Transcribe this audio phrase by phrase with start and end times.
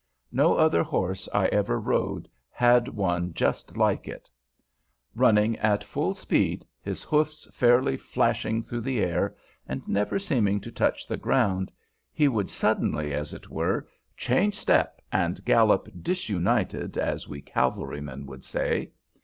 [0.31, 4.31] No other horse I ever rode had one just like it.
[5.13, 9.35] Running at full speed, his hoofs fairly flashing through the air
[9.67, 11.71] and never seeming to touch the ground,
[12.11, 13.87] he would suddenly, as it were,
[14.17, 18.89] "change step" and gallop "disunited," as we cavalrymen would say.